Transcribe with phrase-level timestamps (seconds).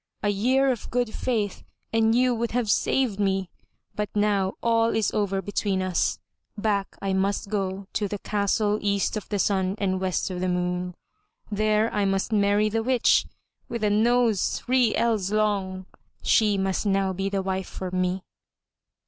[0.23, 1.63] A year of good faith
[1.93, 3.51] and you would have saved me,
[3.93, 6.17] but now all is over between us.
[6.57, 10.49] Back I must go to the castle EAST O' THE SUN AND WEST O' THE
[10.49, 10.95] MOON.
[11.51, 13.27] There I must marry the witch
[13.69, 15.85] with a nose three ells long.
[16.23, 18.23] She must now be the wife for me.